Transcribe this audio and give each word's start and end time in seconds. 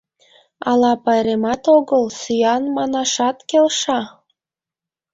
Ала 0.69 0.93
пайремат 1.03 1.63
огыл, 1.77 2.03
сӱан 2.19 2.63
манашат 2.75 3.37
келша?.. 3.49 4.01